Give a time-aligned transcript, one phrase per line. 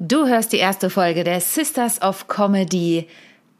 [0.00, 3.06] Du hörst die erste Folge der Sisters of Comedy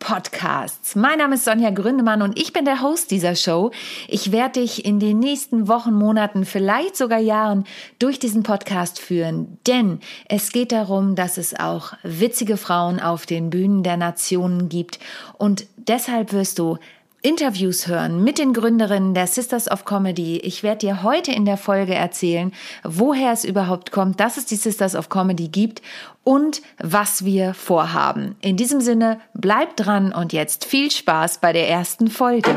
[0.00, 0.96] Podcasts.
[0.96, 3.70] Mein Name ist Sonja Gründemann und ich bin der Host dieser Show.
[4.08, 7.64] Ich werde dich in den nächsten Wochen, Monaten, vielleicht sogar Jahren
[8.00, 13.48] durch diesen Podcast führen, denn es geht darum, dass es auch witzige Frauen auf den
[13.48, 14.98] Bühnen der Nationen gibt
[15.38, 16.78] und deshalb wirst du
[17.24, 20.36] Interviews hören mit den Gründerinnen der Sisters of Comedy.
[20.40, 22.52] Ich werde dir heute in der Folge erzählen,
[22.82, 25.80] woher es überhaupt kommt, dass es die Sisters of Comedy gibt
[26.22, 28.36] und was wir vorhaben.
[28.42, 32.54] In diesem Sinne, bleib dran und jetzt viel Spaß bei der ersten Folge.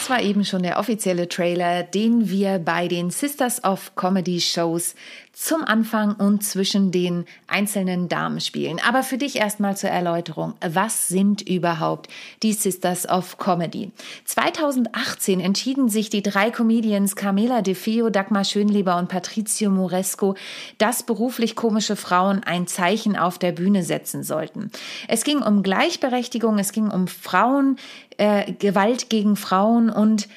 [0.00, 4.94] Das war eben schon der offizielle Trailer, den wir bei den Sisters of Comedy Shows
[5.34, 8.80] zum Anfang und zwischen den einzelnen Damen spielen.
[8.86, 10.54] Aber für dich erstmal zur Erläuterung.
[10.60, 12.08] Was sind überhaupt
[12.42, 13.90] die Sisters of Comedy?
[14.24, 20.34] 2018 entschieden sich die drei Comedians Carmela De Feo, Dagmar Schönleber und Patrizio Moresco,
[20.78, 24.70] dass beruflich komische Frauen ein Zeichen auf der Bühne setzen sollten.
[25.08, 27.76] Es ging um Gleichberechtigung, es ging um Frauen,
[28.20, 30.28] äh, Gewalt gegen Frauen und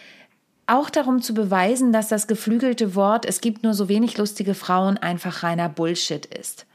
[0.67, 4.97] auch darum zu beweisen, dass das geflügelte Wort, es gibt nur so wenig lustige Frauen,
[4.97, 6.65] einfach reiner Bullshit ist.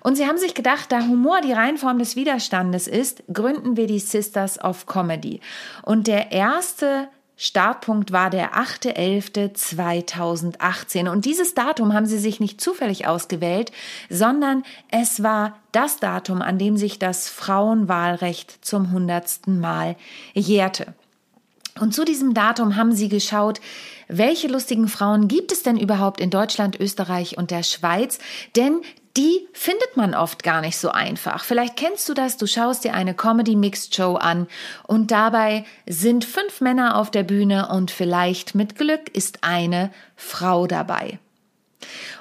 [0.00, 4.00] Und sie haben sich gedacht, da Humor die Reinform des Widerstandes ist, gründen wir die
[4.00, 5.40] Sisters of Comedy.
[5.82, 7.08] Und der erste
[7.42, 11.08] Startpunkt war der 8.11.2018.
[11.08, 13.72] Und dieses Datum haben sie sich nicht zufällig ausgewählt,
[14.10, 19.96] sondern es war das Datum, an dem sich das Frauenwahlrecht zum hundertsten Mal
[20.34, 20.92] jährte.
[21.80, 23.62] Und zu diesem Datum haben sie geschaut,
[24.06, 28.18] welche lustigen Frauen gibt es denn überhaupt in Deutschland, Österreich und der Schweiz?
[28.54, 28.82] Denn
[29.16, 31.44] die findet man oft gar nicht so einfach.
[31.44, 34.46] Vielleicht kennst du das, du schaust dir eine Comedy Mixed Show an
[34.86, 40.66] und dabei sind fünf Männer auf der Bühne und vielleicht mit Glück ist eine Frau
[40.66, 41.18] dabei.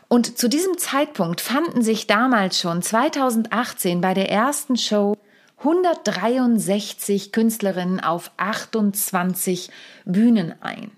[0.07, 5.15] Und zu diesem Zeitpunkt fanden sich damals schon 2018 bei der ersten Show
[5.59, 9.69] 163 Künstlerinnen auf 28
[10.05, 10.91] Bühnen ein.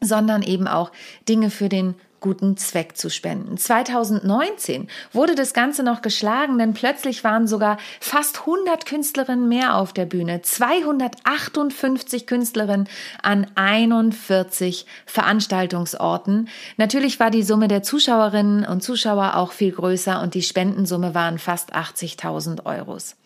[0.00, 0.92] sondern eben auch
[1.28, 3.58] Dinge für den guten Zweck zu spenden.
[3.58, 9.92] 2019 wurde das Ganze noch geschlagen, denn plötzlich waren sogar fast 100 Künstlerinnen mehr auf
[9.92, 10.40] der Bühne.
[10.40, 12.88] 258 Künstlerinnen
[13.22, 16.48] an 41 Veranstaltungsorten.
[16.78, 21.38] Natürlich war die Summe der Zuschauerinnen und Zuschauer auch viel größer und die Spendensumme waren
[21.38, 23.16] fast 80.000 Euros.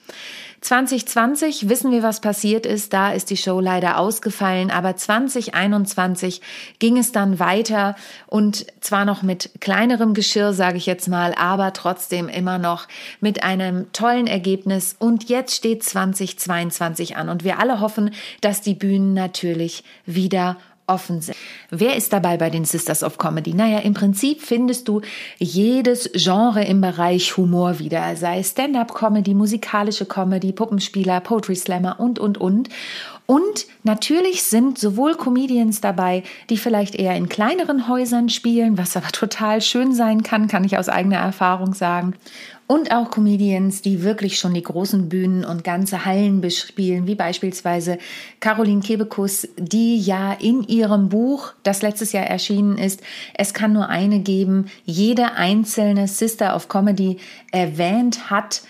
[0.61, 2.93] 2020 wissen wir, was passiert ist.
[2.93, 4.71] Da ist die Show leider ausgefallen.
[4.71, 6.41] Aber 2021
[6.79, 7.95] ging es dann weiter
[8.27, 12.89] und zwar noch mit kleinerem Geschirr, sage ich jetzt mal, aber trotzdem immer noch
[13.21, 14.97] mit einem tollen Ergebnis.
[14.99, 20.57] Und jetzt steht 2022 an und wir alle hoffen, dass die Bühnen natürlich wieder
[20.87, 21.37] offen sind.
[21.71, 23.55] Wer ist dabei bei den Sisters of Comedy?
[23.55, 25.01] Naja, im Prinzip findest du
[25.39, 32.39] jedes Genre im Bereich Humor wieder, sei Stand-up-Comedy, musikalische Comedy, Puppenspieler, Poetry Slammer und, und,
[32.39, 32.69] und.
[33.27, 39.09] Und natürlich sind sowohl Comedians dabei, die vielleicht eher in kleineren Häusern spielen, was aber
[39.09, 42.15] total schön sein kann, kann ich aus eigener Erfahrung sagen
[42.67, 47.99] und auch Comedians, die wirklich schon die großen Bühnen und ganze Hallen bespielen, wie beispielsweise
[48.41, 53.03] Caroline Kebekus, die ja in ihrem Buch, das letztes Jahr erschienen ist,
[53.35, 57.19] Es kann nur eine geben, jede einzelne Sister of Comedy
[57.53, 58.63] erwähnt hat,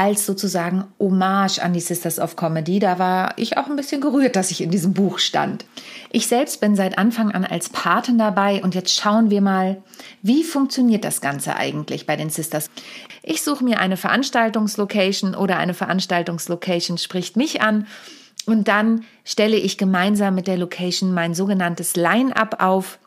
[0.00, 2.78] als sozusagen Hommage an die Sisters of Comedy.
[2.78, 5.66] Da war ich auch ein bisschen gerührt, dass ich in diesem Buch stand.
[6.10, 9.82] Ich selbst bin seit Anfang an als Paten dabei und jetzt schauen wir mal,
[10.22, 12.70] wie funktioniert das Ganze eigentlich bei den Sisters.
[13.22, 17.86] Ich suche mir eine Veranstaltungslocation oder eine Veranstaltungslocation spricht mich an
[18.46, 22.98] und dann stelle ich gemeinsam mit der Location mein sogenanntes Line-up auf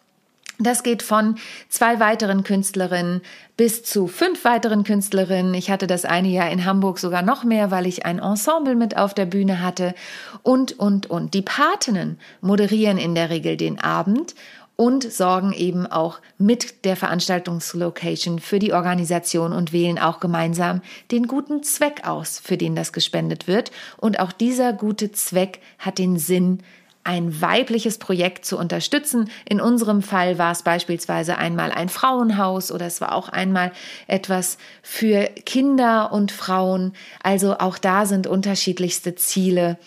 [0.59, 1.35] das geht von
[1.69, 3.21] zwei weiteren Künstlerinnen
[3.57, 5.53] bis zu fünf weiteren Künstlerinnen.
[5.53, 8.97] Ich hatte das eine Jahr in Hamburg sogar noch mehr, weil ich ein Ensemble mit
[8.97, 9.93] auf der Bühne hatte.
[10.41, 11.33] Und, und, und.
[11.33, 14.35] Die Patinnen moderieren in der Regel den Abend
[14.75, 21.27] und sorgen eben auch mit der Veranstaltungslocation für die Organisation und wählen auch gemeinsam den
[21.27, 23.71] guten Zweck aus, für den das gespendet wird.
[23.97, 26.63] Und auch dieser gute Zweck hat den Sinn,
[27.03, 29.29] ein weibliches Projekt zu unterstützen.
[29.47, 33.71] In unserem Fall war es beispielsweise einmal ein Frauenhaus oder es war auch einmal
[34.07, 36.93] etwas für Kinder und Frauen.
[37.21, 39.77] Also auch da sind unterschiedlichste Ziele,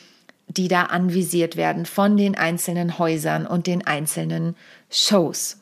[0.49, 4.55] die da anvisiert werden von den einzelnen Häusern und den einzelnen
[4.91, 5.59] Shows.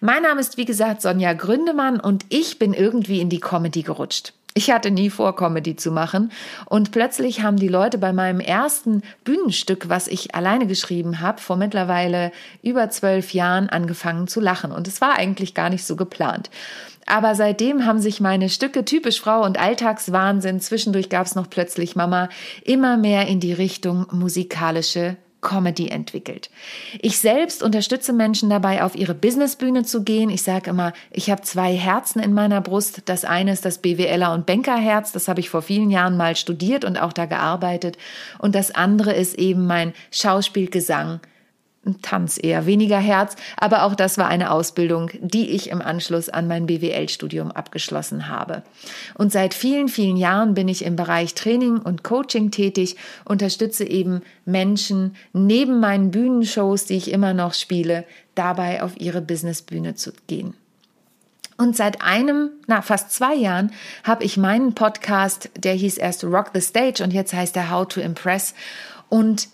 [0.00, 4.32] Mein Name ist wie gesagt Sonja Gründemann und ich bin irgendwie in die Comedy gerutscht.
[4.56, 6.32] Ich hatte nie vor, Comedy zu machen.
[6.64, 11.56] Und plötzlich haben die Leute bei meinem ersten Bühnenstück, was ich alleine geschrieben habe, vor
[11.56, 12.32] mittlerweile
[12.62, 14.72] über zwölf Jahren angefangen zu lachen.
[14.72, 16.48] Und es war eigentlich gar nicht so geplant.
[17.04, 21.94] Aber seitdem haben sich meine Stücke typisch Frau und Alltagswahnsinn, zwischendurch gab es noch plötzlich
[21.94, 22.30] Mama,
[22.64, 26.50] immer mehr in die Richtung musikalische Comedy entwickelt.
[27.00, 30.28] Ich selbst unterstütze Menschen dabei, auf ihre Businessbühne zu gehen.
[30.28, 33.02] Ich sage immer, ich habe zwei Herzen in meiner Brust.
[33.04, 35.12] Das eine ist das BWLer und Bankerherz.
[35.12, 37.96] Das habe ich vor vielen Jahren mal studiert und auch da gearbeitet.
[38.38, 41.20] Und das andere ist eben mein Schauspiel, Gesang,
[42.02, 46.48] Tanz eher weniger Herz, aber auch das war eine Ausbildung, die ich im Anschluss an
[46.48, 48.62] mein BWL-Studium abgeschlossen habe.
[49.14, 54.22] Und seit vielen, vielen Jahren bin ich im Bereich Training und Coaching tätig, unterstütze eben
[54.44, 58.04] Menschen neben meinen Bühnenshows, die ich immer noch spiele,
[58.34, 60.54] dabei auf ihre Businessbühne zu gehen.
[61.58, 63.72] Und seit einem, na fast zwei Jahren,
[64.04, 67.88] habe ich meinen Podcast, der hieß erst Rock the Stage und jetzt heißt er How
[67.88, 68.54] to Impress.
[69.08, 69.48] Und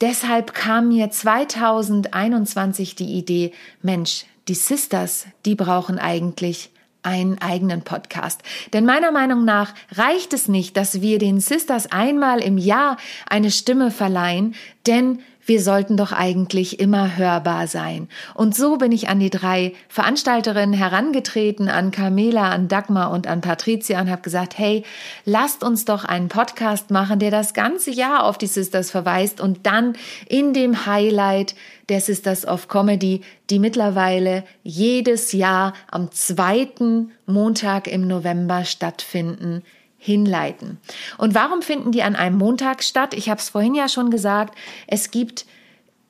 [0.00, 3.52] Deshalb kam mir 2021 die Idee,
[3.82, 6.70] Mensch, die Sisters, die brauchen eigentlich
[7.02, 8.42] einen eigenen Podcast.
[8.72, 12.96] Denn meiner Meinung nach reicht es nicht, dass wir den Sisters einmal im Jahr
[13.28, 14.54] eine Stimme verleihen,
[14.86, 18.08] denn wir sollten doch eigentlich immer hörbar sein.
[18.34, 23.40] Und so bin ich an die drei Veranstalterinnen herangetreten, an Carmela, an Dagmar und an
[23.40, 24.84] Patricia und habe gesagt, hey,
[25.24, 29.66] lasst uns doch einen Podcast machen, der das ganze Jahr auf die Sisters verweist und
[29.66, 29.94] dann
[30.28, 31.54] in dem Highlight
[31.88, 39.62] der Sisters of Comedy, die mittlerweile jedes Jahr am zweiten Montag im November stattfinden,
[40.06, 40.78] hinleiten.
[41.18, 43.12] Und warum finden die an einem Montag statt?
[43.12, 44.56] Ich habe es vorhin ja schon gesagt,
[44.86, 45.44] es gibt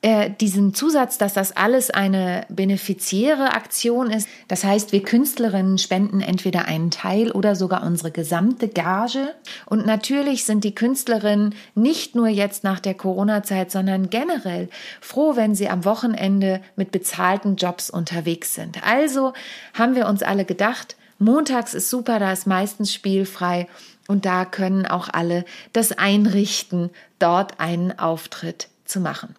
[0.03, 4.29] äh, diesen Zusatz, dass das alles eine benefiziäre Aktion ist.
[4.47, 9.33] Das heißt, wir Künstlerinnen spenden entweder einen Teil oder sogar unsere gesamte Gage.
[9.65, 14.69] Und natürlich sind die Künstlerinnen nicht nur jetzt nach der Corona-Zeit, sondern generell
[15.01, 18.87] froh, wenn sie am Wochenende mit bezahlten Jobs unterwegs sind.
[18.87, 19.33] Also
[19.73, 23.67] haben wir uns alle gedacht, Montags ist super, da ist meistens spielfrei
[24.07, 29.35] und da können auch alle das einrichten, dort einen Auftritt zu machen.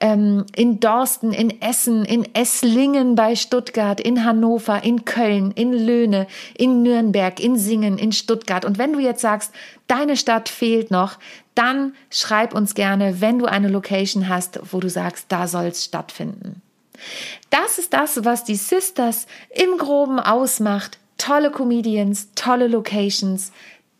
[0.00, 6.26] Ähm, in Dorsten, in Essen, in Esslingen bei Stuttgart, in Hannover, in Köln, in Löhne,
[6.56, 8.64] in Nürnberg, in Singen, in Stuttgart.
[8.64, 9.52] Und wenn du jetzt sagst,
[9.88, 11.18] deine Stadt fehlt noch,
[11.56, 15.84] dann schreib uns gerne, wenn du eine Location hast, wo du sagst, da soll es
[15.84, 16.62] stattfinden.
[17.50, 20.98] Das ist das, was die Sisters im groben ausmacht.
[21.18, 23.50] Tolle Comedians, tolle Locations,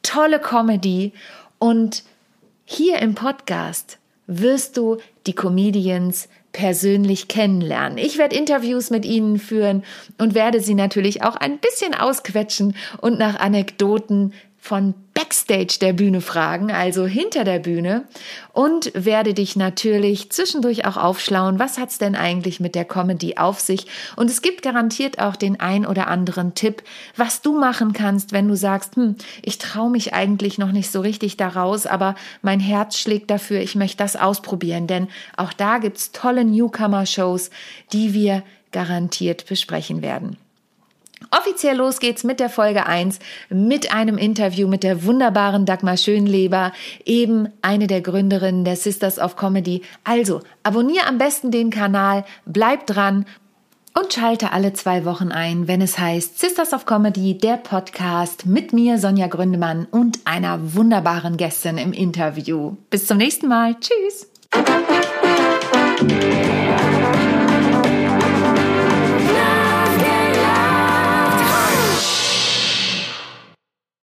[0.03, 1.13] tolle Comedy
[1.59, 2.05] und
[2.65, 7.99] hier im Podcast wirst du die Comedians persönlich kennenlernen.
[7.99, 9.85] Ich werde Interviews mit ihnen führen
[10.17, 14.33] und werde sie natürlich auch ein bisschen ausquetschen und nach Anekdoten
[14.67, 18.05] von Backstage der Bühne fragen, also hinter der Bühne
[18.53, 23.61] und werde dich natürlich zwischendurch auch aufschlauen, was hat's denn eigentlich mit der Comedy auf
[23.61, 26.83] sich und es gibt garantiert auch den ein oder anderen Tipp,
[27.17, 31.01] was du machen kannst, wenn du sagst, hm, ich traue mich eigentlich noch nicht so
[31.01, 35.07] richtig daraus, aber mein Herz schlägt dafür, ich möchte das ausprobieren, denn
[35.37, 37.51] auch da gibt's tolle Newcomer Shows,
[37.93, 38.43] die wir
[38.73, 40.37] garantiert besprechen werden.
[41.31, 43.19] Offiziell los geht's mit der Folge 1
[43.49, 46.73] mit einem Interview mit der wunderbaren Dagmar Schönleber,
[47.05, 49.83] eben eine der Gründerinnen der Sisters of Comedy.
[50.05, 53.25] Also, abonniere am besten den Kanal, bleib dran
[53.99, 58.73] und schalte alle zwei Wochen ein, wenn es heißt Sisters of Comedy, der Podcast mit
[58.73, 62.77] mir, Sonja Gründemann und einer wunderbaren Gästin im Interview.
[62.91, 63.77] Bis zum nächsten Mal.
[63.81, 64.31] Tschüss.